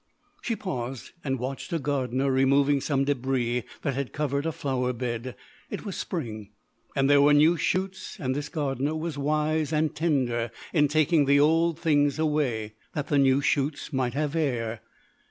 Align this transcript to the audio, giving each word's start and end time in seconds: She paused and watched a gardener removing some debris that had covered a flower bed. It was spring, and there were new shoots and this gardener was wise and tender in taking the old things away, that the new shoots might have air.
She 0.41 0.55
paused 0.55 1.11
and 1.23 1.37
watched 1.37 1.71
a 1.71 1.77
gardener 1.77 2.31
removing 2.31 2.81
some 2.81 3.03
debris 3.03 3.65
that 3.83 3.93
had 3.93 4.13
covered 4.13 4.47
a 4.47 4.51
flower 4.51 4.93
bed. 4.93 5.35
It 5.69 5.85
was 5.85 5.95
spring, 5.95 6.49
and 6.95 7.07
there 7.07 7.21
were 7.21 7.35
new 7.35 7.55
shoots 7.55 8.17
and 8.19 8.33
this 8.33 8.49
gardener 8.49 8.95
was 8.95 9.19
wise 9.19 9.71
and 9.71 9.93
tender 9.95 10.49
in 10.73 10.87
taking 10.87 11.25
the 11.25 11.39
old 11.39 11.77
things 11.77 12.17
away, 12.17 12.73
that 12.95 13.09
the 13.09 13.19
new 13.19 13.41
shoots 13.41 13.93
might 13.93 14.15
have 14.15 14.35
air. 14.35 14.81